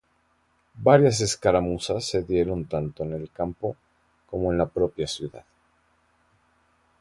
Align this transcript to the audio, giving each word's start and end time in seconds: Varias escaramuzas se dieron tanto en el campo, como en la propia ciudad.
Varias 0.79 1.21
escaramuzas 1.21 2.03
se 2.05 2.23
dieron 2.23 2.65
tanto 2.65 3.03
en 3.03 3.13
el 3.13 3.29
campo, 3.29 3.75
como 4.25 4.51
en 4.51 4.57
la 4.57 4.65
propia 4.65 5.05
ciudad. 5.05 5.43